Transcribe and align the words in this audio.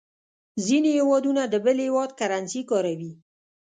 ځینې 0.65 0.89
هېوادونه 0.99 1.41
د 1.47 1.55
بل 1.65 1.77
هېواد 1.85 2.09
کرنسي 2.19 2.61
کاروي. 2.69 3.11